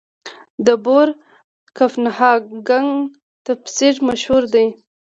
د 0.65 0.67
بور 0.83 1.07
کپنهاګن 1.77 2.87
تفسیر 3.45 3.93
مشهور 4.07 4.43
دی. 4.53 4.67